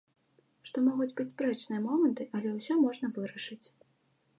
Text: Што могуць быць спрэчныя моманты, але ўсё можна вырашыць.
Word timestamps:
Што 0.69 0.83
могуць 0.85 1.11
быць 1.21 1.27
спрэчныя 1.33 1.85
моманты, 1.87 2.29
але 2.41 2.49
ўсё 2.59 2.73
можна 2.87 3.15
вырашыць. 3.21 3.65